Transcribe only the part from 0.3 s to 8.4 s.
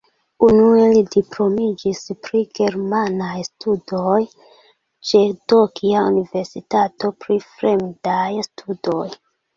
Unue li diplomiĝis pri germanaj studoj ĉe Tokia Universitato pri Fremdaj